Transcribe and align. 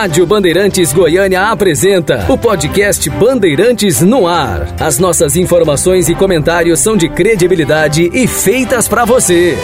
Rádio 0.00 0.24
Bandeirantes 0.24 0.94
Goiânia 0.94 1.50
apresenta 1.50 2.24
o 2.32 2.38
podcast 2.38 3.10
Bandeirantes 3.10 4.00
no 4.00 4.26
Ar. 4.26 4.74
As 4.80 4.98
nossas 4.98 5.36
informações 5.36 6.08
e 6.08 6.14
comentários 6.14 6.80
são 6.80 6.96
de 6.96 7.06
credibilidade 7.06 8.08
e 8.10 8.26
feitas 8.26 8.88
para 8.88 9.04
você. 9.04 9.58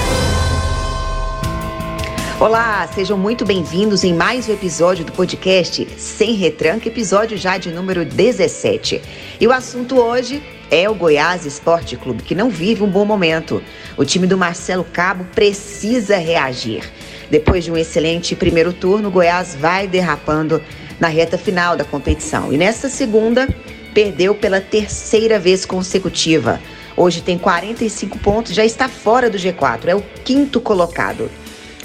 Olá, 2.38 2.86
sejam 2.94 3.16
muito 3.16 3.46
bem-vindos 3.46 4.04
em 4.04 4.12
mais 4.12 4.46
um 4.46 4.52
episódio 4.52 5.06
do 5.06 5.12
podcast 5.12 5.88
Sem 5.96 6.34
Retranca, 6.34 6.86
episódio 6.86 7.38
já 7.38 7.56
de 7.56 7.70
número 7.70 8.04
17. 8.04 9.00
E 9.40 9.46
o 9.46 9.52
assunto 9.52 9.98
hoje 9.98 10.42
é 10.70 10.88
o 10.88 10.94
Goiás 10.94 11.46
Esporte 11.46 11.96
Clube, 11.96 12.22
que 12.22 12.34
não 12.34 12.50
vive 12.50 12.82
um 12.82 12.90
bom 12.90 13.04
momento. 13.04 13.62
O 13.96 14.04
time 14.04 14.26
do 14.26 14.36
Marcelo 14.36 14.84
Cabo 14.84 15.24
precisa 15.34 16.16
reagir. 16.16 16.90
Depois 17.30 17.64
de 17.64 17.72
um 17.72 17.76
excelente 17.76 18.34
primeiro 18.34 18.72
turno, 18.72 19.10
Goiás 19.10 19.54
vai 19.54 19.86
derrapando 19.86 20.62
na 20.98 21.08
reta 21.08 21.36
final 21.36 21.76
da 21.76 21.84
competição. 21.84 22.52
E 22.52 22.56
nesta 22.56 22.88
segunda, 22.88 23.48
perdeu 23.94 24.34
pela 24.34 24.60
terceira 24.60 25.38
vez 25.38 25.64
consecutiva. 25.64 26.60
Hoje 26.96 27.20
tem 27.20 27.36
45 27.36 28.18
pontos, 28.18 28.54
já 28.54 28.64
está 28.64 28.88
fora 28.88 29.28
do 29.28 29.36
G4, 29.36 29.86
é 29.86 29.94
o 29.94 30.02
quinto 30.24 30.60
colocado. 30.60 31.30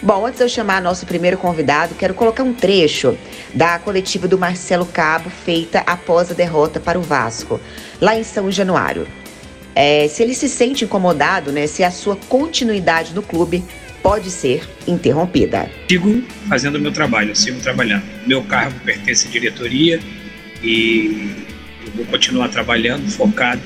Bom, 0.03 0.25
antes 0.25 0.39
de 0.39 0.45
eu 0.45 0.49
chamar 0.49 0.81
nosso 0.81 1.05
primeiro 1.05 1.37
convidado, 1.37 1.93
quero 1.93 2.15
colocar 2.15 2.41
um 2.41 2.53
trecho 2.53 3.15
da 3.53 3.77
coletiva 3.77 4.27
do 4.27 4.35
Marcelo 4.35 4.85
Cabo, 4.87 5.29
feita 5.29 5.83
após 5.85 6.31
a 6.31 6.33
derrota 6.33 6.79
para 6.79 6.97
o 6.97 7.03
Vasco, 7.03 7.61
lá 7.99 8.17
em 8.17 8.23
São 8.23 8.51
Januário. 8.51 9.07
É, 9.75 10.07
se 10.07 10.23
ele 10.23 10.33
se 10.33 10.49
sente 10.49 10.85
incomodado, 10.85 11.51
né, 11.51 11.67
se 11.67 11.83
a 11.83 11.91
sua 11.91 12.15
continuidade 12.15 13.13
no 13.13 13.21
clube 13.21 13.63
pode 14.01 14.31
ser 14.31 14.67
interrompida. 14.87 15.69
Sigo 15.87 16.23
fazendo 16.49 16.77
o 16.77 16.79
meu 16.79 16.91
trabalho, 16.91 17.35
sigo 17.35 17.61
trabalhando. 17.61 18.03
Meu 18.25 18.43
cargo 18.43 18.79
pertence 18.79 19.27
à 19.27 19.29
diretoria 19.29 19.99
e 20.63 21.45
eu 21.85 21.91
vou 21.93 22.05
continuar 22.05 22.49
trabalhando, 22.49 23.07
focado 23.11 23.61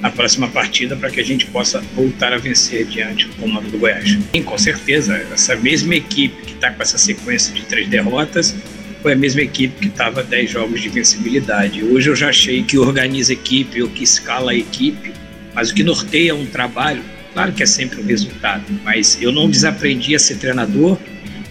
na 0.00 0.10
próxima 0.10 0.48
partida 0.48 0.96
para 0.96 1.10
que 1.10 1.20
a 1.20 1.24
gente 1.24 1.46
possa 1.46 1.80
voltar 1.94 2.32
a 2.32 2.38
vencer 2.38 2.86
diante 2.86 3.26
do 3.26 3.34
comando 3.36 3.70
do 3.70 3.78
Goiás. 3.78 4.18
E, 4.32 4.42
com 4.42 4.56
certeza, 4.56 5.16
essa 5.32 5.54
mesma 5.56 5.94
equipe 5.94 6.42
que 6.42 6.52
está 6.52 6.70
com 6.70 6.82
essa 6.82 6.98
sequência 6.98 7.52
de 7.54 7.62
três 7.62 7.88
derrotas 7.88 8.56
foi 9.02 9.12
a 9.12 9.16
mesma 9.16 9.40
equipe 9.42 9.78
que 9.80 9.88
estava 9.88 10.22
10 10.22 10.50
jogos 10.50 10.80
de 10.80 10.88
vencibilidade. 10.88 11.82
Hoje 11.84 12.10
eu 12.10 12.16
já 12.16 12.28
achei 12.28 12.62
que 12.62 12.76
organiza 12.78 13.32
a 13.32 13.34
equipe, 13.34 13.82
o 13.82 13.88
que 13.88 14.04
escala 14.04 14.52
a 14.52 14.54
equipe, 14.54 15.12
mas 15.54 15.70
o 15.70 15.74
que 15.74 15.82
norteia 15.82 16.34
um 16.34 16.46
trabalho 16.46 17.02
Claro 17.32 17.52
que 17.52 17.62
é 17.62 17.66
sempre 17.66 18.00
o 18.00 18.04
resultado, 18.04 18.64
mas 18.84 19.18
eu 19.20 19.30
não 19.30 19.48
desaprendi 19.48 20.14
a 20.14 20.18
ser 20.18 20.36
treinador, 20.36 20.98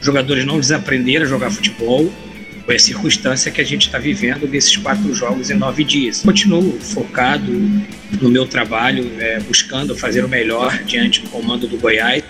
jogadores 0.02 0.46
não 0.46 0.60
desaprenderam 0.60 1.26
a 1.26 1.30
jogar 1.30 1.50
futebol, 1.52 2.12
foi 2.70 2.76
a 2.76 2.80
circunstância 2.80 3.52
que 3.52 3.60
a 3.60 3.64
gente 3.64 3.88
está 3.88 3.98
vivendo 3.98 4.46
desses 4.46 4.78
quatro 4.78 5.12
jogos 5.16 5.50
em 5.50 5.56
nove 5.56 5.84
dias. 5.84 6.22
Continuo 6.22 6.80
focado 6.80 7.52
no 8.22 8.30
meu 8.30 8.46
trabalho, 8.46 9.12
é, 9.20 9.40
buscando 9.40 9.98
fazer 9.98 10.24
o 10.24 10.30
melhor 10.30 10.78
diante 10.84 11.22
do 11.22 11.30
comando 11.30 11.68
do 11.68 11.80
Goiás. 11.80 12.24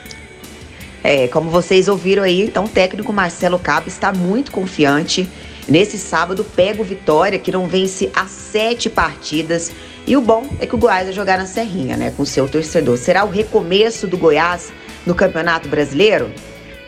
É, 1.03 1.27
como 1.27 1.49
vocês 1.49 1.89
ouviram 1.89 2.23
aí, 2.23 2.39
então 2.43 2.63
o 2.63 2.69
técnico 2.69 3.11
Marcelo 3.11 3.59
Cabo 3.59 3.89
está 3.89 4.13
muito 4.13 4.49
confiante. 4.49 5.27
Nesse 5.67 5.97
sábado 5.97 6.45
pega 6.45 6.81
o 6.81 6.85
Vitória, 6.85 7.37
que 7.37 7.51
não 7.51 7.67
vence 7.67 8.09
há 8.15 8.25
sete 8.25 8.89
partidas 8.89 9.73
e 10.07 10.15
o 10.15 10.21
bom 10.21 10.49
é 10.61 10.65
que 10.65 10.73
o 10.73 10.77
Goiás 10.77 11.03
vai 11.03 11.13
jogar 11.13 11.37
na 11.37 11.47
Serrinha, 11.47 11.97
né, 11.97 12.13
com 12.15 12.23
seu 12.23 12.47
torcedor. 12.47 12.97
Será 12.97 13.25
o 13.25 13.29
recomeço 13.29 14.07
do 14.07 14.17
Goiás 14.17 14.71
no 15.05 15.13
Campeonato 15.13 15.67
Brasileiro? 15.67 16.31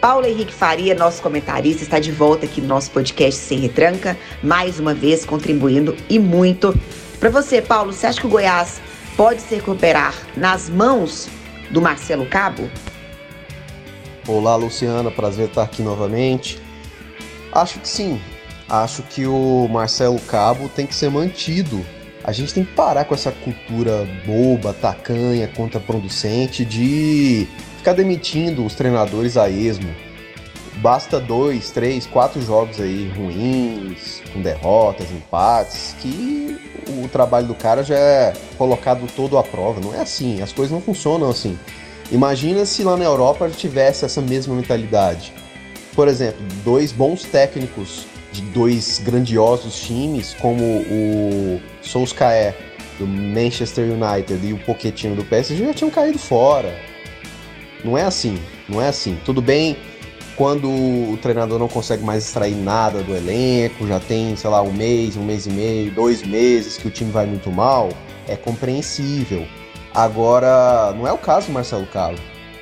Paulo 0.01 0.25
Henrique 0.25 0.51
Faria, 0.51 0.95
nosso 0.95 1.21
comentarista, 1.21 1.83
está 1.83 1.99
de 1.99 2.11
volta 2.11 2.47
aqui 2.47 2.59
no 2.59 2.67
nosso 2.67 2.89
podcast 2.89 3.39
Sem 3.39 3.59
Retranca, 3.59 4.17
mais 4.41 4.79
uma 4.79 4.95
vez 4.95 5.23
contribuindo 5.23 5.95
e 6.09 6.17
muito. 6.17 6.73
Para 7.19 7.29
você, 7.29 7.61
Paulo, 7.61 7.93
você 7.93 8.07
acha 8.07 8.19
que 8.19 8.25
o 8.25 8.29
Goiás 8.29 8.81
pode 9.15 9.41
se 9.41 9.53
recuperar 9.53 10.15
nas 10.35 10.67
mãos 10.67 11.29
do 11.69 11.79
Marcelo 11.79 12.25
Cabo? 12.25 12.67
Olá, 14.27 14.55
Luciana, 14.55 15.11
prazer 15.11 15.49
estar 15.49 15.61
aqui 15.61 15.83
novamente. 15.83 16.59
Acho 17.51 17.79
que 17.79 17.87
sim. 17.87 18.19
Acho 18.67 19.03
que 19.03 19.27
o 19.27 19.67
Marcelo 19.69 20.19
Cabo 20.21 20.67
tem 20.67 20.87
que 20.87 20.95
ser 20.95 21.11
mantido 21.11 21.85
a 22.23 22.31
gente 22.31 22.53
tem 22.53 22.63
que 22.63 22.73
parar 22.73 23.05
com 23.05 23.15
essa 23.15 23.31
cultura 23.31 24.07
boba, 24.25 24.73
tacanha, 24.73 25.47
contraproducente 25.47 26.63
de 26.63 27.47
ficar 27.81 27.93
demitindo 27.93 28.63
os 28.63 28.75
treinadores 28.75 29.35
a 29.35 29.49
esmo. 29.49 29.93
Basta 30.77 31.19
dois, 31.19 31.71
três, 31.71 32.05
quatro 32.05 32.41
jogos 32.41 32.79
aí 32.79 33.09
ruins, 33.09 34.21
com 34.31 34.41
derrotas, 34.41 35.11
empates, 35.11 35.95
que 35.99 36.57
o 37.03 37.07
trabalho 37.07 37.47
do 37.47 37.55
cara 37.55 37.83
já 37.83 37.97
é 37.97 38.33
colocado 38.57 39.05
todo 39.15 39.37
à 39.37 39.43
prova. 39.43 39.81
Não 39.81 39.93
é 39.93 39.99
assim, 39.99 40.41
as 40.41 40.53
coisas 40.53 40.71
não 40.71 40.81
funcionam 40.81 41.29
assim. 41.29 41.57
Imagina 42.11 42.65
se 42.65 42.83
lá 42.83 42.95
na 42.95 43.03
Europa 43.03 43.49
tivesse 43.49 44.05
essa 44.05 44.21
mesma 44.21 44.55
mentalidade. 44.55 45.33
Por 45.95 46.07
exemplo, 46.07 46.39
dois 46.63 46.91
bons 46.91 47.23
técnicos 47.23 48.05
de 48.31 48.41
dois 48.43 48.99
grandiosos 48.99 49.81
times, 49.81 50.35
como 50.35 50.63
o 50.63 51.61
Solskjaer 51.81 52.55
do 52.97 53.07
Manchester 53.07 53.85
United 53.91 54.45
e 54.45 54.53
o 54.53 54.57
Pochettino 54.59 55.15
do 55.15 55.25
PSG 55.25 55.65
já 55.65 55.73
tinham 55.73 55.91
caído 55.91 56.19
fora. 56.19 56.90
Não 57.83 57.97
é 57.97 58.03
assim, 58.03 58.37
não 58.67 58.81
é 58.81 58.87
assim. 58.87 59.17
Tudo 59.25 59.41
bem 59.41 59.77
quando 60.35 60.67
o 60.69 61.17
treinador 61.21 61.59
não 61.59 61.67
consegue 61.67 62.03
mais 62.03 62.25
extrair 62.25 62.55
nada 62.55 63.03
do 63.03 63.15
elenco, 63.15 63.85
já 63.87 63.99
tem, 63.99 64.35
sei 64.35 64.49
lá, 64.49 64.61
um 64.61 64.71
mês, 64.71 65.15
um 65.15 65.23
mês 65.23 65.45
e 65.45 65.51
meio, 65.51 65.91
dois 65.91 66.23
meses 66.23 66.77
que 66.77 66.87
o 66.87 66.91
time 66.91 67.11
vai 67.11 67.25
muito 67.25 67.51
mal, 67.51 67.89
é 68.27 68.35
compreensível. 68.35 69.45
Agora, 69.93 70.93
não 70.93 71.07
é 71.07 71.11
o 71.11 71.17
caso 71.17 71.47
do 71.47 71.53
Marcelo 71.53 71.85
Calo. 71.87 72.17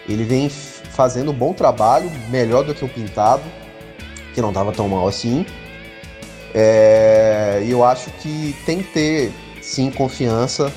Ele 0.07 0.23
vem 0.23 0.49
fazendo 0.49 1.31
um 1.31 1.33
bom 1.33 1.53
trabalho, 1.53 2.11
melhor 2.29 2.63
do 2.63 2.73
que 2.73 2.83
o 2.83 2.89
Pintado, 2.89 3.43
que 4.33 4.41
não 4.41 4.49
estava 4.49 4.71
tão 4.71 4.89
mal 4.89 5.07
assim. 5.07 5.45
É, 6.53 7.61
e 7.63 7.71
eu 7.71 7.83
acho 7.83 8.09
que 8.19 8.55
tem 8.65 8.81
que 8.81 8.91
ter, 8.91 9.31
sim, 9.61 9.91
confiança 9.91 10.69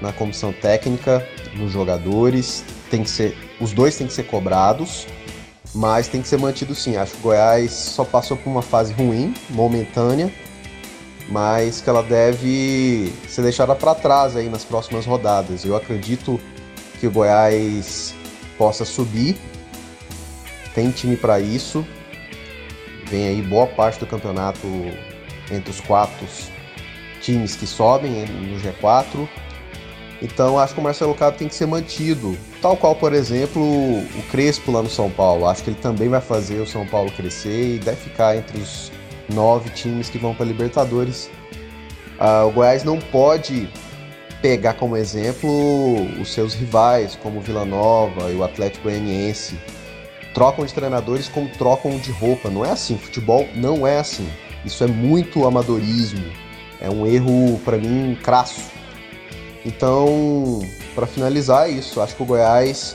na 0.00 0.12
comissão 0.12 0.52
técnica, 0.52 1.26
nos 1.54 1.72
jogadores. 1.72 2.64
Tem 2.90 3.02
que 3.02 3.10
ser, 3.10 3.36
os 3.60 3.72
dois 3.72 3.96
têm 3.96 4.06
que 4.06 4.12
ser 4.12 4.24
cobrados, 4.24 5.06
mas 5.74 6.08
tem 6.08 6.22
que 6.22 6.28
ser 6.28 6.38
mantido 6.38 6.74
sim. 6.74 6.96
Acho 6.96 7.12
que 7.12 7.18
o 7.18 7.22
Goiás 7.22 7.72
só 7.72 8.04
passou 8.04 8.36
por 8.36 8.48
uma 8.48 8.62
fase 8.62 8.92
ruim, 8.92 9.34
momentânea, 9.50 10.32
mas 11.28 11.80
que 11.80 11.90
ela 11.90 12.02
deve 12.02 13.12
ser 13.28 13.42
deixada 13.42 13.74
para 13.74 13.94
trás 13.94 14.36
aí 14.36 14.48
nas 14.48 14.64
próximas 14.64 15.04
rodadas. 15.04 15.64
Eu 15.64 15.76
acredito 15.76 16.40
que 17.00 17.06
o 17.06 17.10
Goiás 17.10 18.14
possa 18.56 18.84
subir, 18.84 19.36
tem 20.74 20.90
time 20.90 21.16
para 21.16 21.40
isso. 21.40 21.84
Vem 23.06 23.28
aí 23.28 23.42
boa 23.42 23.66
parte 23.66 24.00
do 24.00 24.06
campeonato 24.06 24.66
entre 25.50 25.70
os 25.70 25.80
quatro 25.80 26.26
times 27.20 27.56
que 27.56 27.66
sobem 27.66 28.26
no 28.26 28.60
G4. 28.60 29.28
Então 30.20 30.58
acho 30.58 30.74
que 30.74 30.80
o 30.80 30.82
Marcelo 30.82 31.14
Cabo 31.14 31.36
tem 31.36 31.48
que 31.48 31.54
ser 31.54 31.66
mantido. 31.66 32.36
Tal 32.62 32.76
qual, 32.76 32.94
por 32.94 33.12
exemplo, 33.12 33.62
o 33.62 34.22
Crespo 34.30 34.72
lá 34.72 34.82
no 34.82 34.88
São 34.88 35.10
Paulo. 35.10 35.46
Acho 35.46 35.62
que 35.62 35.70
ele 35.70 35.78
também 35.80 36.08
vai 36.08 36.20
fazer 36.20 36.60
o 36.60 36.66
São 36.66 36.86
Paulo 36.86 37.10
crescer 37.12 37.76
e 37.76 37.78
deve 37.78 37.98
ficar 37.98 38.36
entre 38.36 38.58
os 38.58 38.90
nove 39.28 39.70
times 39.70 40.08
que 40.08 40.18
vão 40.18 40.34
para 40.34 40.46
Libertadores. 40.46 41.30
Uh, 42.18 42.46
o 42.46 42.50
Goiás 42.50 42.82
não 42.82 42.98
pode 42.98 43.68
pegar 44.40 44.74
como 44.74 44.96
exemplo 44.96 45.50
os 46.20 46.32
seus 46.32 46.54
rivais, 46.54 47.16
como 47.16 47.38
o 47.38 47.42
Vila 47.42 47.64
Nova 47.64 48.30
e 48.30 48.36
o 48.36 48.44
Atlético 48.44 48.84
Goianiense. 48.84 49.58
Trocam 50.32 50.64
de 50.64 50.72
treinadores 50.72 51.28
como 51.28 51.48
trocam 51.48 51.98
de 51.98 52.10
roupa. 52.10 52.48
Não 52.48 52.64
é 52.64 52.70
assim. 52.70 52.96
Futebol 52.96 53.46
não 53.54 53.86
é 53.86 53.98
assim. 53.98 54.28
Isso 54.64 54.82
é 54.84 54.86
muito 54.86 55.46
amadorismo. 55.46 56.24
É 56.80 56.90
um 56.90 57.06
erro, 57.06 57.58
para 57.64 57.78
mim, 57.78 58.16
crasso. 58.22 58.75
Então, 59.66 60.60
para 60.94 61.08
finalizar 61.08 61.68
é 61.68 61.72
isso, 61.72 62.00
acho 62.00 62.14
que 62.14 62.22
o 62.22 62.26
Goiás 62.26 62.94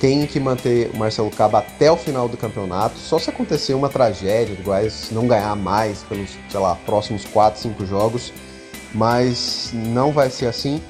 tem 0.00 0.26
que 0.26 0.40
manter 0.40 0.90
o 0.92 0.96
Marcelo 0.96 1.30
Cabo 1.30 1.58
até 1.58 1.90
o 1.92 1.96
final 1.96 2.28
do 2.28 2.36
campeonato. 2.36 2.98
Só 2.98 3.16
se 3.16 3.30
acontecer 3.30 3.74
uma 3.74 3.88
tragédia 3.88 4.56
do 4.56 4.62
Goiás 4.64 5.10
não 5.12 5.28
ganhar 5.28 5.54
mais 5.54 6.02
pelos, 6.02 6.30
sei 6.48 6.58
lá, 6.58 6.74
próximos 6.84 7.24
4, 7.26 7.60
5 7.60 7.86
jogos. 7.86 8.32
Mas 8.92 9.70
não 9.72 10.10
vai 10.10 10.30
ser 10.30 10.46
assim. 10.46 10.82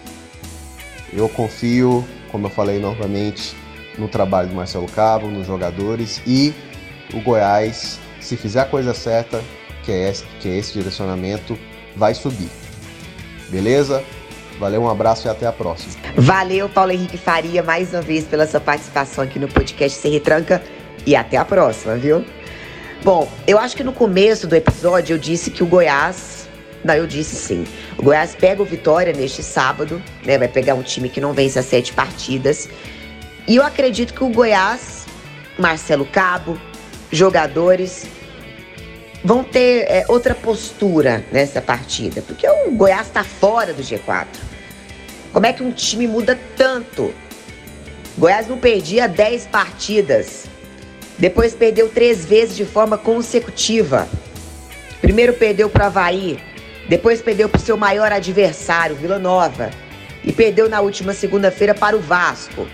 Eu 1.12 1.28
confio, 1.28 2.02
como 2.32 2.46
eu 2.46 2.50
falei 2.50 2.78
novamente, 2.78 3.54
no 3.98 4.08
trabalho 4.08 4.48
do 4.48 4.54
Marcelo 4.54 4.86
Cabo, 4.86 5.26
nos 5.26 5.46
jogadores 5.46 6.22
e 6.26 6.54
o 7.12 7.20
Goiás, 7.20 7.98
se 8.22 8.38
fizer 8.38 8.60
a 8.60 8.64
coisa 8.64 8.94
certa, 8.94 9.44
que 9.84 9.92
é 9.92 10.08
esse, 10.08 10.24
que 10.40 10.48
é 10.48 10.56
esse 10.56 10.72
direcionamento, 10.72 11.58
vai 11.94 12.14
subir. 12.14 12.48
Beleza? 13.50 14.02
Valeu, 14.60 14.82
um 14.82 14.90
abraço 14.90 15.26
e 15.26 15.30
até 15.30 15.46
a 15.46 15.52
próxima. 15.52 15.94
Valeu, 16.14 16.68
Paulo 16.68 16.92
Henrique 16.92 17.16
Faria, 17.16 17.62
mais 17.62 17.94
uma 17.94 18.02
vez 18.02 18.26
pela 18.26 18.46
sua 18.46 18.60
participação 18.60 19.24
aqui 19.24 19.38
no 19.38 19.48
podcast 19.48 19.98
Sem 19.98 20.12
Retranca 20.12 20.62
e 21.06 21.16
até 21.16 21.38
a 21.38 21.46
próxima, 21.46 21.96
viu? 21.96 22.22
Bom, 23.02 23.26
eu 23.46 23.58
acho 23.58 23.74
que 23.74 23.82
no 23.82 23.94
começo 23.94 24.46
do 24.46 24.54
episódio 24.54 25.14
eu 25.14 25.18
disse 25.18 25.50
que 25.50 25.62
o 25.62 25.66
Goiás. 25.66 26.46
Não, 26.84 26.92
eu 26.94 27.06
disse 27.06 27.36
sim. 27.36 27.64
O 27.96 28.02
Goiás 28.02 28.34
pega 28.34 28.60
o 28.60 28.64
Vitória 28.66 29.14
neste 29.14 29.42
sábado, 29.42 30.02
né? 30.26 30.36
Vai 30.36 30.48
pegar 30.48 30.74
um 30.74 30.82
time 30.82 31.08
que 31.08 31.22
não 31.22 31.32
vence 31.32 31.58
as 31.58 31.64
sete 31.64 31.94
partidas. 31.94 32.68
E 33.48 33.56
eu 33.56 33.64
acredito 33.64 34.12
que 34.12 34.22
o 34.22 34.28
Goiás, 34.28 35.06
Marcelo 35.58 36.04
Cabo, 36.04 36.60
jogadores, 37.10 38.06
vão 39.24 39.42
ter 39.42 39.86
é, 39.88 40.04
outra 40.06 40.34
postura 40.34 41.24
nessa 41.32 41.62
partida. 41.62 42.20
Porque 42.20 42.46
o 42.46 42.72
Goiás 42.72 43.06
está 43.06 43.24
fora 43.24 43.72
do 43.72 43.82
G4. 43.82 44.49
Como 45.32 45.46
é 45.46 45.52
que 45.52 45.62
um 45.62 45.70
time 45.70 46.06
muda 46.06 46.38
tanto? 46.56 47.14
Goiás 48.18 48.48
não 48.48 48.58
perdia 48.58 49.06
10 49.06 49.46
partidas. 49.46 50.46
Depois 51.18 51.54
perdeu 51.54 51.88
três 51.88 52.24
vezes 52.24 52.56
de 52.56 52.64
forma 52.64 52.98
consecutiva. 52.98 54.08
Primeiro 55.00 55.32
perdeu 55.34 55.68
para 55.68 55.86
Havaí, 55.86 56.38
depois 56.88 57.22
perdeu 57.22 57.48
para 57.48 57.58
o 57.58 57.62
seu 57.62 57.76
maior 57.76 58.12
adversário, 58.12 58.96
Vila 58.96 59.18
Nova, 59.18 59.70
e 60.24 60.32
perdeu 60.32 60.68
na 60.68 60.80
última 60.80 61.12
segunda-feira 61.12 61.74
para 61.74 61.96
o 61.96 62.00
Vasco. 62.00 62.66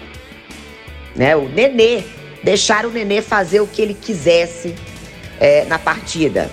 Né? 1.14 1.36
O 1.36 1.48
Nenê, 1.48 2.02
deixaram 2.42 2.88
o 2.88 2.92
Nenê 2.92 3.20
fazer 3.20 3.60
o 3.60 3.66
que 3.66 3.82
ele 3.82 3.94
quisesse 3.94 4.74
é, 5.38 5.64
na 5.66 5.78
partida. 5.78 6.50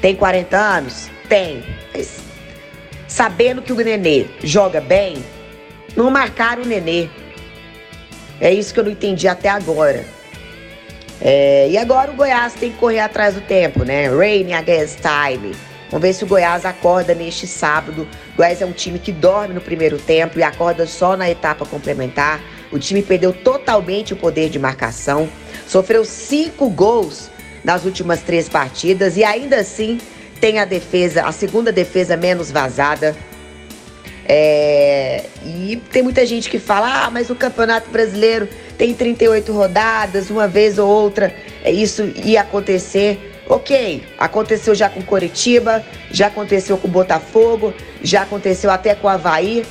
Tem 0.00 0.14
40 0.14 0.56
anos? 0.56 1.10
Tem. 1.28 1.62
Mas, 1.94 2.20
sabendo 3.12 3.60
que 3.60 3.72
o 3.72 3.76
Nenê 3.76 4.24
joga 4.42 4.80
bem, 4.80 5.22
não 5.94 6.10
marcaram 6.10 6.62
o 6.62 6.66
Nenê. 6.66 7.08
É 8.40 8.50
isso 8.52 8.72
que 8.72 8.80
eu 8.80 8.84
não 8.84 8.90
entendi 8.90 9.28
até 9.28 9.50
agora. 9.50 10.02
É, 11.20 11.68
e 11.68 11.76
agora 11.76 12.10
o 12.10 12.14
Goiás 12.14 12.54
tem 12.54 12.72
que 12.72 12.78
correr 12.78 13.00
atrás 13.00 13.34
do 13.34 13.42
tempo, 13.42 13.84
né? 13.84 14.08
Rain 14.08 14.54
against 14.54 15.00
time. 15.00 15.54
Vamos 15.90 16.06
ver 16.06 16.14
se 16.14 16.24
o 16.24 16.26
Goiás 16.26 16.64
acorda 16.64 17.14
neste 17.14 17.46
sábado. 17.46 18.08
O 18.32 18.36
Goiás 18.38 18.62
é 18.62 18.66
um 18.66 18.72
time 18.72 18.98
que 18.98 19.12
dorme 19.12 19.54
no 19.54 19.60
primeiro 19.60 19.98
tempo 19.98 20.38
e 20.38 20.42
acorda 20.42 20.86
só 20.86 21.14
na 21.14 21.30
etapa 21.30 21.66
complementar. 21.66 22.40
O 22.72 22.78
time 22.78 23.02
perdeu 23.02 23.34
totalmente 23.34 24.14
o 24.14 24.16
poder 24.16 24.48
de 24.48 24.58
marcação, 24.58 25.28
sofreu 25.68 26.06
cinco 26.06 26.70
gols 26.70 27.30
nas 27.62 27.84
últimas 27.84 28.22
três 28.22 28.48
partidas 28.48 29.18
e 29.18 29.22
ainda 29.22 29.56
assim 29.56 30.00
tem 30.42 30.58
a 30.58 30.64
defesa, 30.64 31.22
a 31.22 31.30
segunda 31.30 31.70
defesa 31.70 32.16
menos 32.16 32.50
vazada. 32.50 33.16
É, 34.26 35.26
e 35.44 35.80
tem 35.92 36.02
muita 36.02 36.26
gente 36.26 36.50
que 36.50 36.58
fala: 36.58 37.04
ah, 37.04 37.10
mas 37.12 37.30
o 37.30 37.36
Campeonato 37.36 37.88
Brasileiro 37.90 38.48
tem 38.76 38.92
38 38.92 39.52
rodadas, 39.52 40.30
uma 40.30 40.48
vez 40.48 40.80
ou 40.80 40.88
outra 40.88 41.32
é 41.62 41.70
isso 41.70 42.12
ia 42.24 42.40
acontecer. 42.40 43.30
Ok, 43.48 44.02
aconteceu 44.18 44.74
já 44.74 44.88
com 44.88 45.00
Coritiba, 45.02 45.84
já 46.10 46.26
aconteceu 46.26 46.76
com 46.76 46.88
Botafogo, 46.88 47.72
já 48.02 48.22
aconteceu 48.22 48.70
até 48.70 48.96
com 48.96 49.06
o 49.06 49.10
Havaí. 49.10 49.64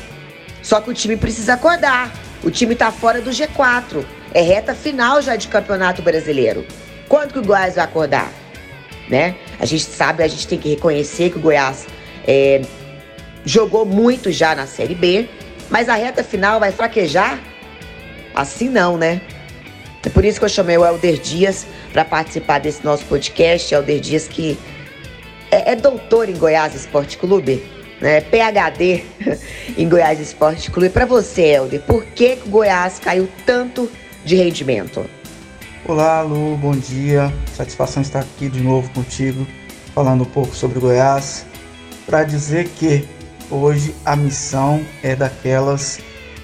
Só 0.61 0.79
que 0.79 0.89
o 0.89 0.93
time 0.93 1.17
precisa 1.17 1.55
acordar. 1.55 2.13
O 2.43 2.49
time 2.49 2.75
tá 2.75 2.91
fora 2.91 3.19
do 3.19 3.31
G4. 3.31 4.05
É 4.33 4.41
reta 4.41 4.73
final 4.73 5.21
já 5.21 5.35
de 5.35 5.47
Campeonato 5.47 6.01
Brasileiro. 6.01 6.65
Quando 7.09 7.33
que 7.33 7.39
o 7.39 7.43
Goiás 7.43 7.75
vai 7.75 7.83
acordar? 7.83 8.31
Né? 9.09 9.35
A 9.61 9.65
gente 9.65 9.83
sabe, 9.83 10.23
a 10.23 10.27
gente 10.27 10.47
tem 10.47 10.57
que 10.57 10.69
reconhecer 10.69 11.29
que 11.29 11.37
o 11.37 11.39
Goiás 11.39 11.85
é, 12.27 12.61
jogou 13.45 13.85
muito 13.85 14.31
já 14.31 14.55
na 14.55 14.65
Série 14.65 14.95
B, 14.95 15.29
mas 15.69 15.87
a 15.87 15.93
reta 15.93 16.23
final 16.23 16.59
vai 16.59 16.71
fraquejar? 16.71 17.39
Assim 18.33 18.67
não, 18.67 18.97
né? 18.97 19.21
É 20.03 20.09
por 20.09 20.25
isso 20.25 20.39
que 20.39 20.45
eu 20.45 20.49
chamei 20.49 20.75
o 20.79 20.83
Helder 20.83 21.19
Dias 21.19 21.67
para 21.93 22.03
participar 22.03 22.59
desse 22.59 22.83
nosso 22.83 23.05
podcast. 23.05 23.71
Helder 23.71 23.99
Dias 23.99 24.27
que 24.27 24.57
é, 25.51 25.73
é 25.73 25.75
doutor 25.75 26.27
em 26.27 26.35
Goiás 26.35 26.73
Esporte 26.73 27.19
Clube, 27.19 27.63
né? 28.01 28.19
PhD 28.19 29.03
em 29.77 29.87
Goiás 29.87 30.19
Esporte 30.19 30.71
Clube. 30.71 30.89
Para 30.89 31.05
você, 31.05 31.43
Helder, 31.43 31.81
por 31.81 32.03
que, 32.03 32.37
que 32.37 32.47
o 32.47 32.49
Goiás 32.49 32.97
caiu 32.97 33.29
tanto 33.45 33.91
de 34.25 34.35
rendimento? 34.35 35.07
Olá, 35.83 36.21
Lu, 36.21 36.55
bom 36.57 36.73
dia. 36.73 37.33
Satisfação 37.55 38.03
estar 38.03 38.19
aqui 38.19 38.47
de 38.47 38.61
novo 38.61 38.87
contigo, 38.91 39.47
falando 39.95 40.21
um 40.21 40.25
pouco 40.25 40.55
sobre 40.55 40.79
Goiás, 40.79 41.43
para 42.05 42.23
dizer 42.23 42.67
que 42.69 43.03
hoje 43.49 43.95
a 44.05 44.15
missão 44.15 44.85
é 45.01 45.15
daquelas 45.15 45.99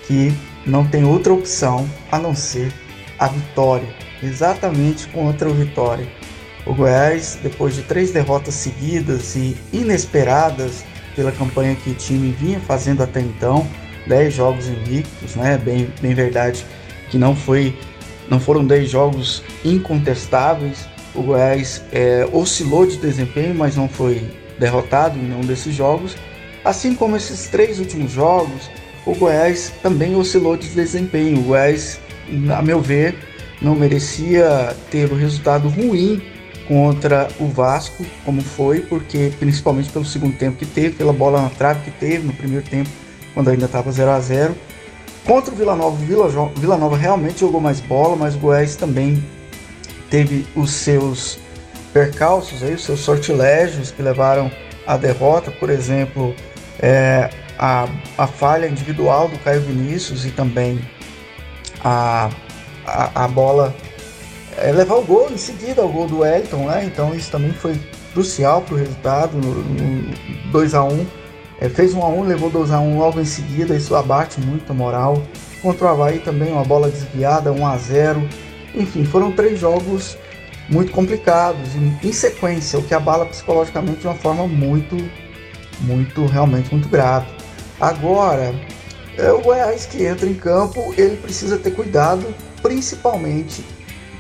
que 0.07 0.33
não 0.65 0.87
tem 0.87 1.05
outra 1.05 1.31
opção 1.31 1.87
a 2.11 2.17
não 2.17 2.33
ser 2.33 2.73
a 3.19 3.27
vitória, 3.27 3.87
exatamente 4.23 5.07
contra 5.09 5.47
o 5.47 5.53
Vitória. 5.53 6.07
O 6.65 6.73
Goiás, 6.73 7.37
depois 7.41 7.75
de 7.75 7.83
três 7.83 8.11
derrotas 8.11 8.55
seguidas 8.55 9.35
e 9.35 9.55
inesperadas 9.71 10.83
pela 11.15 11.31
campanha 11.31 11.75
que 11.75 11.91
o 11.91 11.95
time 11.95 12.31
vinha 12.31 12.59
fazendo 12.59 13.03
até 13.03 13.21
então, 13.21 13.67
10 14.07 14.33
jogos 14.33 14.67
invictos, 14.67 15.35
né? 15.35 15.59
Bem, 15.59 15.93
bem 16.01 16.15
verdade 16.15 16.65
que 17.09 17.19
não 17.19 17.35
foi, 17.35 17.77
não 18.29 18.39
foram 18.39 18.65
10 18.65 18.89
jogos 18.89 19.43
incontestáveis. 19.63 20.87
O 21.15 21.21
Goiás 21.21 21.83
é, 21.91 22.27
oscilou 22.31 22.85
de 22.85 22.97
desempenho, 22.97 23.55
mas 23.55 23.75
não 23.75 23.87
foi 23.87 24.21
derrotado 24.59 25.17
em 25.17 25.23
nenhum 25.23 25.41
desses 25.41 25.73
jogos. 25.73 26.15
Assim 26.63 26.93
como 26.95 27.15
esses 27.15 27.47
três 27.47 27.79
últimos 27.79 28.11
jogos, 28.11 28.69
o 29.05 29.15
Goiás 29.15 29.73
também 29.81 30.15
oscilou 30.15 30.57
de 30.57 30.67
desempenho. 30.67 31.39
O 31.39 31.43
Goiás, 31.43 31.99
a 32.55 32.61
meu 32.61 32.81
ver, 32.81 33.15
não 33.61 33.73
merecia 33.73 34.75
ter 34.91 35.11
o 35.11 35.15
resultado 35.15 35.69
ruim 35.69 36.21
contra 36.67 37.29
o 37.39 37.47
Vasco, 37.47 38.05
como 38.25 38.41
foi, 38.41 38.81
porque 38.81 39.31
principalmente 39.39 39.89
pelo 39.89 40.03
segundo 40.05 40.37
tempo 40.37 40.57
que 40.57 40.65
teve, 40.65 40.95
pela 40.95 41.13
bola 41.13 41.41
na 41.41 41.49
trave 41.49 41.79
que 41.85 41.91
teve 41.91 42.27
no 42.27 42.33
primeiro 42.33 42.65
tempo, 42.65 42.89
quando 43.33 43.49
ainda 43.49 43.65
estava 43.65 43.89
0 43.91 44.11
a 44.11 44.19
0 44.19 44.55
Contra 45.27 45.53
o 45.53 45.57
Vila 45.57 45.75
Nova, 45.75 45.89
o 45.89 46.05
Vila, 46.05 46.29
Vila 46.55 46.77
Nova 46.77 46.95
realmente 46.95 47.41
jogou 47.41 47.59
mais 47.59 47.81
bola, 47.81 48.15
mas 48.15 48.33
o 48.33 48.37
Goiás 48.37 48.77
também 48.77 49.21
teve 50.09 50.47
os 50.55 50.71
seus 50.71 51.37
percalços, 51.91 52.63
aí, 52.63 52.75
os 52.75 52.85
seus 52.85 53.01
sortilégios 53.01 53.91
que 53.91 54.01
levaram 54.01 54.49
à 54.85 54.95
derrota, 54.95 55.51
por 55.51 55.69
exemplo, 55.69 56.33
é, 56.79 57.29
a, 57.59 57.89
a 58.17 58.25
falha 58.25 58.67
individual 58.67 59.27
do 59.27 59.37
Caio 59.39 59.59
Vinícius 59.63 60.25
e 60.25 60.31
também 60.31 60.79
a, 61.83 62.29
a, 62.85 63.25
a 63.25 63.27
bola 63.27 63.75
é, 64.57 64.71
levar 64.71 64.95
o 64.95 65.03
gol 65.03 65.29
em 65.29 65.37
seguida 65.37 65.81
ao 65.81 65.89
gol 65.89 66.07
do 66.07 66.19
Wellington, 66.19 66.67
né? 66.67 66.85
Então 66.85 67.13
isso 67.13 67.29
também 67.29 67.51
foi 67.51 67.77
crucial 68.13 68.61
para 68.61 68.75
o 68.75 68.77
resultado, 68.77 69.37
no, 69.37 69.55
no 69.55 70.51
2 70.53 70.73
a 70.73 70.85
1 70.85 71.05
é, 71.59 71.69
fez 71.69 71.93
1 71.93 72.01
a 72.01 72.07
1 72.07 72.23
levou 72.23 72.49
2 72.49 72.71
a 72.71 72.79
1 72.79 72.97
logo 72.97 73.19
em 73.19 73.25
seguida, 73.25 73.75
isso 73.75 73.95
abate 73.95 74.39
muito 74.39 74.69
a 74.71 74.73
moral. 74.75 75.21
Contra 75.61 75.85
o 75.85 75.89
Havaí 75.89 76.19
também 76.19 76.51
uma 76.51 76.63
bola 76.63 76.89
desviada, 76.89 77.51
1 77.51 77.65
a 77.65 77.77
0 77.77 78.29
Enfim, 78.75 79.03
foram 79.05 79.31
três 79.31 79.59
jogos 79.59 80.17
muito 80.69 80.91
complicados, 80.91 81.75
em, 81.75 81.97
em 82.03 82.13
sequência, 82.13 82.77
o 82.77 82.83
que 82.83 82.93
abala 82.93 83.25
psicologicamente 83.25 84.01
de 84.01 84.07
uma 84.07 84.15
forma 84.15 84.47
muito, 84.47 84.95
muito, 85.81 86.25
realmente 86.25 86.71
muito 86.71 86.89
grave. 86.89 87.27
Agora, 87.79 88.53
é 89.17 89.31
o 89.31 89.41
Goiás 89.41 89.85
que 89.85 90.03
entra 90.05 90.27
em 90.27 90.33
campo, 90.33 90.93
ele 90.97 91.15
precisa 91.17 91.57
ter 91.57 91.71
cuidado, 91.71 92.25
principalmente, 92.61 93.63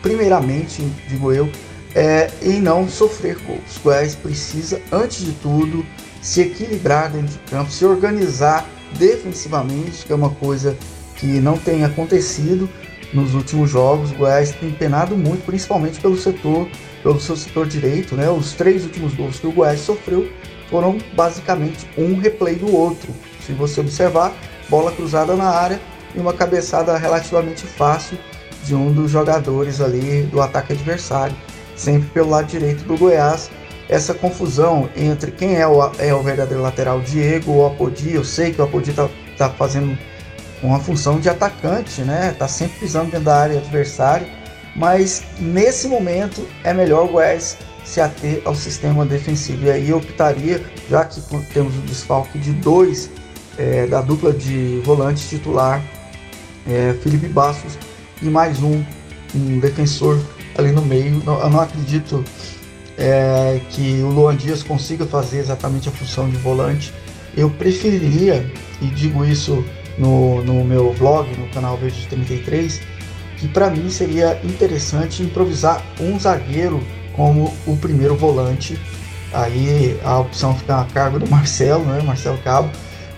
primeiramente, 0.01 0.81
digo 1.07 1.31
eu, 1.31 1.49
é, 1.93 2.31
em 2.41 2.61
não 2.61 2.87
sofrer 2.87 3.37
gols. 3.39 3.77
O 3.77 3.81
Goiás 3.81 4.15
precisa, 4.15 4.81
antes 4.91 5.25
de 5.25 5.33
tudo, 5.33 5.85
se 6.27 6.41
equilibrar 6.41 7.09
dentro 7.09 7.29
de 7.29 7.37
campo, 7.49 7.71
se 7.71 7.85
organizar 7.85 8.67
defensivamente, 8.99 10.05
que 10.05 10.11
é 10.11 10.15
uma 10.15 10.29
coisa 10.29 10.77
que 11.15 11.25
não 11.25 11.57
tem 11.57 11.85
acontecido 11.85 12.69
nos 13.13 13.33
últimos 13.33 13.69
jogos. 13.69 14.11
O 14.11 14.15
Goiás 14.15 14.51
tem 14.51 14.69
penado 14.71 15.17
muito, 15.17 15.45
principalmente 15.45 16.01
pelo 16.01 16.17
setor, 16.17 16.67
pelo 17.01 17.17
seu 17.17 17.37
setor 17.37 17.65
direito, 17.65 18.13
né? 18.13 18.29
Os 18.29 18.51
três 18.51 18.83
últimos 18.83 19.13
gols 19.13 19.39
que 19.39 19.47
o 19.47 19.53
Goiás 19.53 19.79
sofreu 19.79 20.29
foram 20.69 20.97
basicamente 21.15 21.87
um 21.97 22.19
replay 22.19 22.55
do 22.55 22.75
outro. 22.75 23.07
Se 23.45 23.53
você 23.53 23.79
observar, 23.79 24.35
bola 24.67 24.91
cruzada 24.91 25.33
na 25.33 25.47
área 25.47 25.79
e 26.13 26.19
uma 26.19 26.33
cabeçada 26.33 26.97
relativamente 26.97 27.65
fácil 27.65 28.17
de 28.65 28.75
um 28.75 28.91
dos 28.91 29.09
jogadores 29.09 29.79
ali 29.79 30.23
do 30.23 30.41
ataque 30.41 30.73
adversário, 30.73 31.37
sempre 31.73 32.09
pelo 32.09 32.31
lado 32.31 32.47
direito 32.47 32.83
do 32.83 32.97
Goiás. 32.97 33.49
Essa 33.89 34.13
confusão 34.13 34.89
entre 34.95 35.31
quem 35.31 35.55
é 35.55 35.65
o, 35.65 35.81
é 35.97 36.13
o 36.13 36.21
verdadeiro 36.21 36.61
lateral, 36.61 36.99
Diego 36.99 37.51
ou 37.51 37.67
Apodi, 37.67 38.13
eu 38.13 38.23
sei 38.23 38.51
que 38.51 38.61
o 38.61 38.65
Apodi 38.65 38.89
está 38.89 39.09
tá 39.37 39.49
fazendo 39.49 39.97
uma 40.61 40.79
função 40.79 41.19
de 41.19 41.29
atacante, 41.29 42.01
né? 42.01 42.35
Tá 42.37 42.47
sempre 42.47 42.79
pisando 42.79 43.05
dentro 43.05 43.25
da 43.25 43.37
área 43.37 43.57
adversária, 43.59 44.27
mas 44.75 45.23
nesse 45.39 45.87
momento 45.87 46.45
é 46.63 46.73
melhor 46.73 47.05
o 47.05 47.07
Goiás 47.07 47.57
se 47.85 48.01
ater 48.01 48.41
ao 48.43 48.53
sistema 48.53 49.05
defensivo. 49.05 49.65
E 49.65 49.71
aí 49.71 49.89
eu 49.89 49.97
optaria, 49.97 50.61
já 50.89 51.05
que 51.05 51.21
temos 51.53 51.75
o 51.77 51.81
desfalque 51.81 52.37
de 52.37 52.51
dois 52.51 53.09
é, 53.57 53.87
da 53.87 54.01
dupla 54.01 54.33
de 54.33 54.81
volante 54.83 55.27
titular, 55.27 55.81
é, 56.67 56.93
Felipe 57.01 57.27
Bastos, 57.29 57.77
e 58.21 58.25
mais 58.25 58.61
um, 58.61 58.83
um 59.33 59.59
defensor 59.59 60.19
ali 60.57 60.71
no 60.71 60.81
meio. 60.81 61.23
Eu 61.25 61.49
não 61.49 61.61
acredito 61.61 62.23
é, 62.97 63.61
que 63.69 64.01
o 64.01 64.07
Luan 64.07 64.35
Dias 64.35 64.63
consiga 64.63 65.05
fazer 65.05 65.39
exatamente 65.39 65.87
a 65.87 65.91
função 65.91 66.29
de 66.29 66.37
volante. 66.37 66.93
Eu 67.35 67.49
preferiria, 67.49 68.51
e 68.81 68.87
digo 68.87 69.23
isso 69.23 69.63
no, 69.97 70.43
no 70.43 70.63
meu 70.63 70.91
vlog, 70.93 71.29
no 71.37 71.47
canal 71.49 71.77
Verde 71.77 72.07
33, 72.07 72.81
que 73.37 73.47
para 73.47 73.69
mim 73.69 73.89
seria 73.89 74.39
interessante 74.43 75.21
improvisar 75.21 75.83
um 75.99 76.19
zagueiro 76.19 76.81
como 77.13 77.53
o 77.67 77.77
primeiro 77.77 78.15
volante. 78.15 78.79
Aí 79.31 79.99
a 80.03 80.19
opção 80.19 80.55
fica 80.55 80.81
a 80.81 80.85
cargo 80.85 81.19
do 81.19 81.27
Marcelo, 81.29 81.85
né? 81.85 82.01
Marcelo 82.01 82.37
Cabo, 82.39 82.69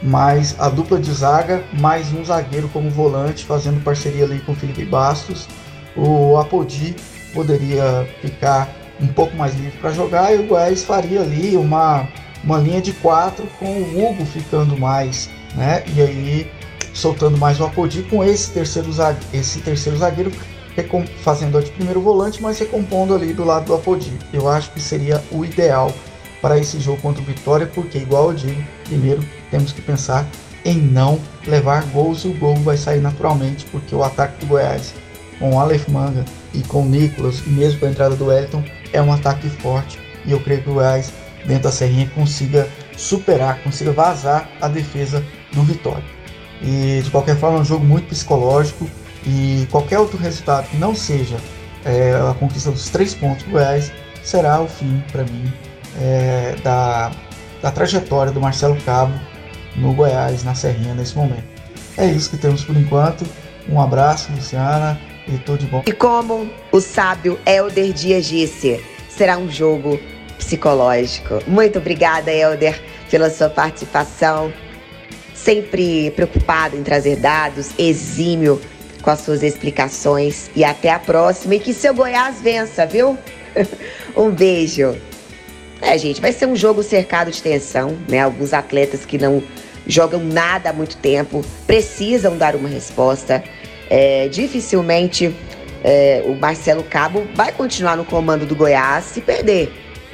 mas 0.04 0.56
a 0.60 0.70
dupla 0.70 1.00
de 1.00 1.12
zaga, 1.14 1.64
mais 1.80 2.12
um 2.12 2.24
zagueiro 2.24 2.68
como 2.70 2.90
volante, 2.90 3.46
fazendo 3.46 3.82
parceria 3.84 4.26
ali 4.26 4.40
com 4.40 4.52
o 4.52 4.56
Felipe 4.56 4.84
Bastos. 4.84 5.48
O 5.96 6.38
Apodi 6.38 6.96
poderia 7.34 8.08
ficar 8.22 8.79
um 9.02 9.08
pouco 9.08 9.36
mais 9.36 9.56
livre 9.56 9.78
para 9.80 9.92
jogar 9.92 10.34
e 10.34 10.40
o 10.40 10.48
Goiás 10.48 10.84
faria 10.84 11.22
ali 11.22 11.56
uma, 11.56 12.08
uma 12.44 12.58
linha 12.58 12.82
de 12.82 12.94
quatro 12.94 13.48
com 13.60 13.66
o 13.66 14.04
Hugo 14.04 14.26
ficando 14.26 14.78
mais, 14.78 15.30
né? 15.56 15.84
E 15.96 16.02
aí 16.02 16.52
soltando 16.94 17.38
mais 17.38 17.60
o 17.60 17.66
Apodi 17.66 18.04
com 18.04 18.24
esse 18.24 18.52
terceiro 18.52 18.92
zagueiro, 18.92 19.26
esse 19.34 19.60
terceiro 19.60 19.98
zagueiro 19.98 20.32
fazendo 21.24 21.62
de 21.62 21.72
primeiro 21.72 22.00
volante, 22.00 22.42
mas 22.42 22.58
recompondo 22.58 23.14
ali 23.14 23.34
do 23.34 23.44
lado 23.44 23.66
do 23.66 23.76
Apodi. 23.76 24.14
Eu 24.32 24.48
acho 24.48 24.72
que 24.72 24.80
seria 24.80 25.22
o 25.32 25.44
ideal 25.44 25.94
para 26.42 26.58
esse 26.58 26.80
jogo 26.80 27.02
contra 27.02 27.22
o 27.22 27.26
Vitória, 27.26 27.68
porque 27.68 27.98
igual 27.98 28.30
eu 28.30 28.34
digo, 28.34 28.64
primeiro 28.86 29.22
temos 29.52 29.74
que 29.74 29.82
pensar 29.82 30.26
em 30.64 30.78
não 30.78 31.20
levar 31.46 31.84
gols 31.88 32.24
e 32.24 32.30
o 32.30 32.34
gol 32.34 32.56
vai 32.58 32.78
sair 32.78 33.02
naturalmente, 33.02 33.66
porque 33.66 33.94
o 33.94 34.04
ataque 34.04 34.40
do 34.40 34.48
Goiás 34.48 34.94
com 35.38 35.56
o 35.56 35.60
Aleph 35.60 35.88
Manga 35.88 36.26
e 36.54 36.62
com 36.62 36.84
o 36.84 36.86
Nicolas, 36.86 37.42
e 37.46 37.50
mesmo 37.50 37.80
com 37.80 37.86
a 37.86 37.90
entrada 37.90 38.16
do 38.16 38.26
Wellington, 38.26 38.64
é 38.94 39.02
um 39.02 39.12
ataque 39.12 39.50
forte 39.50 40.00
e 40.26 40.32
eu 40.32 40.40
creio 40.40 40.62
que 40.62 40.70
o 40.70 40.74
Goiás, 40.74 41.12
dentro 41.46 41.64
da 41.64 41.72
serrinha, 41.72 42.10
consiga 42.14 42.68
superar, 42.98 43.62
consiga 43.64 43.92
vazar 43.92 44.50
a 44.62 44.68
defesa 44.68 45.24
do 45.54 45.64
Vitória. 45.64 46.04
E 46.62 47.02
de 47.04 47.10
qualquer 47.10 47.38
forma, 47.38 47.58
é 47.58 47.62
um 47.62 47.66
jogo 47.66 47.86
muito 47.86 48.10
psicológico 48.10 48.90
e 49.26 49.68
qualquer 49.72 50.00
outro 50.00 50.18
resultado 50.18 50.68
que 50.70 50.78
não 50.78 50.94
seja 50.94 51.38
é, 51.86 52.14
a 52.14 52.34
conquista 52.34 52.72
dos 52.72 52.90
três 52.90 53.14
pontos 53.16 53.44
do 53.44 53.52
Goiás 53.52 53.92
será 54.24 54.62
o 54.62 54.68
fim, 54.68 55.02
para 55.12 55.24
mim, 55.24 55.52
é, 56.00 56.56
da, 56.64 57.12
da 57.62 57.72
trajetória 57.72 58.32
do 58.32 58.42
Marcelo 58.42 58.76
Cabo 58.82 59.14
no 59.78 59.94
Goiás, 59.94 60.44
na 60.44 60.54
Serrinha, 60.54 60.94
nesse 60.94 61.16
momento. 61.16 61.48
É 61.98 62.06
isso 62.06 62.30
que 62.30 62.38
temos 62.38 62.64
por 62.64 62.76
enquanto. 62.76 63.26
Um 63.70 63.80
abraço, 63.80 64.32
Luciana 64.34 65.00
e 65.34 65.38
tudo 65.40 65.60
de 65.60 65.66
bom. 65.68 65.84
E 65.86 65.92
como 65.92 66.50
o 66.72 66.82
sábio 66.82 67.40
Elder 67.46 67.94
Dias 67.94 68.26
disse, 68.26 68.84
será 69.10 69.38
um 69.38 69.50
jogo 69.50 70.00
psicológico. 70.38 71.40
Muito 71.48 71.80
obrigada, 71.80 72.32
Elder, 72.32 72.82
pela 73.10 73.30
sua 73.30 73.50
participação. 73.50 74.52
Sempre 75.34 76.12
preocupado 76.12 76.76
em 76.76 76.84
trazer 76.84 77.18
dados, 77.18 77.70
exímio 77.78 78.60
com 79.02 79.10
as 79.10 79.22
suas 79.22 79.44
explicações. 79.44 80.50
E 80.56 80.64
até 80.64 80.90
a 80.90 81.00
próxima. 81.00 81.56
E 81.56 81.60
que 81.60 81.74
seu 81.74 81.94
Goiás 81.94 82.42
vença, 82.42 82.86
viu? 82.86 83.18
um 84.16 84.30
beijo. 84.30 84.96
É, 85.82 85.98
gente, 85.98 86.20
vai 86.20 86.34
ser 86.34 86.46
um 86.46 86.56
jogo 86.56 86.84
cercado 86.84 87.32
de 87.32 87.42
tensão, 87.42 87.98
né? 88.08 88.20
Alguns 88.20 88.54
atletas 88.54 89.06
que 89.06 89.18
não 89.18 89.42
jogam 89.88 90.24
nada 90.24 90.70
há 90.70 90.74
muito 90.74 90.98
tempo 90.98 91.44
precisam 91.66 92.38
dar 92.38 92.56
uma 92.56 92.68
resposta 92.68 93.44
é, 93.90 94.28
dificilmente 94.28 95.34
é, 95.84 96.24
o 96.26 96.36
Marcelo 96.36 96.84
Cabo 96.84 97.26
vai 97.34 97.52
continuar 97.52 97.96
no 97.96 98.06
comando 98.06 98.46
do 98.46 98.56
Goiás 98.56 99.06
se 99.06 99.22
perder. 99.22 99.72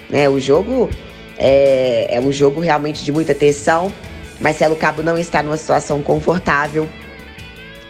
Né? 0.09 0.29
O 0.29 0.39
jogo 0.39 0.89
é, 1.37 2.15
é 2.15 2.19
um 2.19 2.31
jogo 2.31 2.61
realmente 2.61 3.03
de 3.03 3.11
muita 3.11 3.33
tensão. 3.35 3.91
Marcelo 4.39 4.75
Cabo 4.75 5.01
não 5.01 5.17
está 5.17 5.41
numa 5.43 5.57
situação 5.57 6.01
confortável. 6.01 6.87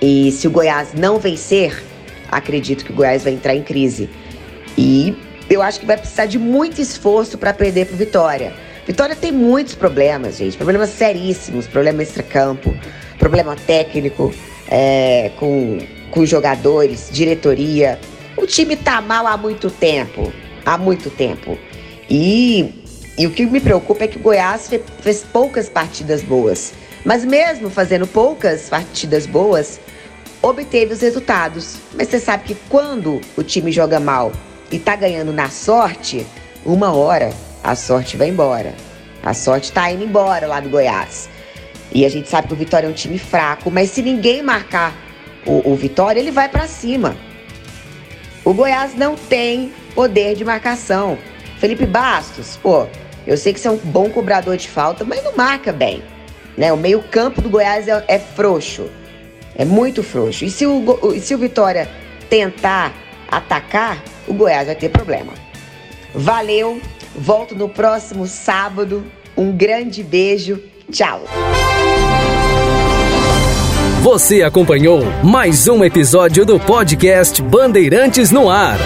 E 0.01 0.31
se 0.31 0.47
o 0.47 0.51
Goiás 0.51 0.93
não 0.93 1.19
vencer, 1.19 1.83
acredito 2.31 2.85
que 2.85 2.91
o 2.91 2.95
Goiás 2.95 3.23
vai 3.23 3.33
entrar 3.33 3.55
em 3.55 3.63
crise. 3.63 4.09
E 4.77 5.15
eu 5.49 5.61
acho 5.61 5.79
que 5.79 5.85
vai 5.85 5.97
precisar 5.97 6.25
de 6.25 6.37
muito 6.37 6.81
esforço 6.81 7.37
para 7.37 7.53
perder 7.53 7.85
para 7.85 7.95
Vitória. 7.95 8.53
Vitória 8.85 9.15
tem 9.15 9.31
muitos 9.31 9.73
problemas, 9.73 10.37
gente. 10.37 10.57
Problemas 10.57 10.89
seríssimos, 10.91 11.65
problema 11.65 12.03
extracampo, 12.03 12.75
problema 13.17 13.55
técnico 13.55 14.33
é, 14.67 15.31
com, 15.37 15.79
com 16.11 16.25
jogadores, 16.25 17.09
diretoria. 17.11 17.99
O 18.37 18.45
time 18.45 18.75
tá 18.75 19.01
mal 19.01 19.27
há 19.27 19.37
muito 19.37 19.69
tempo. 19.69 20.31
Há 20.65 20.77
muito 20.77 21.09
tempo. 21.09 21.57
E, 22.09 22.83
e 23.17 23.27
o 23.27 23.31
que 23.31 23.45
me 23.45 23.59
preocupa 23.59 24.05
é 24.05 24.07
que 24.07 24.17
o 24.17 24.21
Goiás 24.21 24.67
fez, 24.67 24.81
fez 25.01 25.23
poucas 25.23 25.69
partidas 25.69 26.23
boas. 26.23 26.73
Mas 27.03 27.23
mesmo 27.23 27.69
fazendo 27.69 28.07
poucas 28.07 28.69
partidas 28.69 29.25
boas, 29.27 29.79
obteve 30.41 30.93
os 30.93 31.01
resultados. 31.01 31.77
Mas 31.93 32.09
você 32.09 32.19
sabe 32.19 32.45
que 32.45 32.55
quando 32.69 33.21
o 33.37 33.43
time 33.43 33.71
joga 33.71 33.99
mal 33.99 34.31
e 34.71 34.79
tá 34.79 34.95
ganhando 34.95 35.31
na 35.31 35.49
sorte, 35.49 36.25
uma 36.65 36.93
hora 36.93 37.31
a 37.63 37.75
sorte 37.75 38.17
vai 38.17 38.29
embora. 38.29 38.73
A 39.23 39.33
sorte 39.33 39.71
tá 39.71 39.91
indo 39.91 40.03
embora 40.03 40.45
lá 40.45 40.59
do 40.59 40.69
Goiás. 40.69 41.29
E 41.95 42.05
a 42.05 42.09
gente 42.09 42.27
sabe 42.27 42.49
que 42.49 42.53
o 42.53 42.57
Vitória 42.57 42.87
é 42.87 42.89
um 42.89 42.93
time 42.93 43.17
fraco, 43.17 43.71
mas 43.71 43.89
se 43.89 44.01
ninguém 44.01 44.43
marcar 44.43 44.93
o, 45.45 45.71
o 45.71 45.75
Vitória, 45.77 46.19
ele 46.19 46.29
vai 46.29 46.49
para 46.49 46.67
cima. 46.67 47.15
O 48.43 48.53
Goiás 48.53 48.93
não 48.95 49.15
tem 49.15 49.71
poder 49.95 50.35
de 50.35 50.43
marcação. 50.43 51.17
Felipe 51.57 51.85
Bastos, 51.85 52.59
pô, 52.61 52.85
eu 53.25 53.37
sei 53.37 53.53
que 53.53 53.61
você 53.61 53.69
é 53.69 53.71
um 53.71 53.77
bom 53.77 54.09
cobrador 54.09 54.57
de 54.57 54.67
falta, 54.67 55.05
mas 55.05 55.23
não 55.23 55.37
marca 55.37 55.71
bem. 55.71 56.03
Né? 56.57 56.73
O 56.73 56.75
meio-campo 56.75 57.41
do 57.41 57.49
Goiás 57.49 57.87
é, 57.87 58.03
é, 58.09 58.19
frouxo. 58.19 58.89
É 59.55 59.63
muito 59.63 60.03
frouxo. 60.03 60.43
E 60.43 60.49
se 60.49 60.67
o, 60.67 60.83
se 61.21 61.33
o 61.33 61.37
Vitória 61.37 61.87
tentar 62.29 62.93
atacar, 63.29 64.03
o 64.27 64.33
Goiás 64.33 64.67
vai 64.67 64.75
ter 64.75 64.89
problema. 64.89 65.31
Valeu, 66.13 66.81
volto 67.15 67.55
no 67.55 67.69
próximo 67.69 68.27
sábado. 68.27 69.01
Um 69.37 69.53
grande 69.53 70.03
beijo. 70.03 70.61
Tchau. 70.91 71.23
Você 74.01 74.43
acompanhou 74.43 75.01
mais 75.23 75.67
um 75.67 75.83
episódio 75.83 76.45
do 76.45 76.59
podcast 76.59 77.41
Bandeirantes 77.41 78.31
no 78.31 78.49
Ar. 78.49 78.77